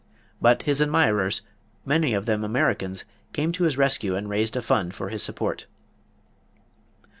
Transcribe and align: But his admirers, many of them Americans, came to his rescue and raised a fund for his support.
But 0.41 0.63
his 0.63 0.81
admirers, 0.81 1.43
many 1.85 2.15
of 2.15 2.25
them 2.25 2.43
Americans, 2.43 3.05
came 3.33 3.51
to 3.51 3.65
his 3.65 3.77
rescue 3.77 4.15
and 4.15 4.27
raised 4.27 4.55
a 4.57 4.61
fund 4.63 4.95
for 4.95 5.09
his 5.09 5.21
support. 5.21 5.67